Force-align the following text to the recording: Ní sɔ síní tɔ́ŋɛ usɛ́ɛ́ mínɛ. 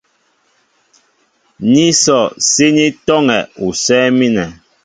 Ní 1.71 1.85
sɔ 2.01 2.17
síní 2.49 2.85
tɔ́ŋɛ 3.05 3.37
usɛ́ɛ́ 3.67 4.11
mínɛ. 4.17 4.45